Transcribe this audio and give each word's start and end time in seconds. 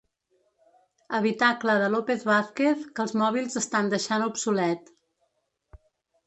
Habitacle 1.17 1.75
de 1.83 1.89
López 1.95 2.25
Vázquez 2.29 2.81
que 2.95 3.05
els 3.09 3.13
mòbils 3.25 3.59
estan 3.63 3.93
deixant 3.93 4.27
obsolet. 4.31 4.91